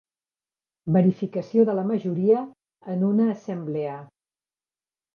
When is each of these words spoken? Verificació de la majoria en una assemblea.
Verificació 0.95 1.67
de 1.69 1.77
la 1.81 1.85
majoria 1.91 2.41
en 2.97 3.07
una 3.13 3.31
assemblea. 3.37 3.97